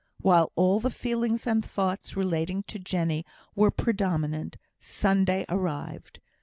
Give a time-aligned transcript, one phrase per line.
[0.19, 6.19] While all the feelings and thoughts relating to Jenny were predominant, Sunday arrived.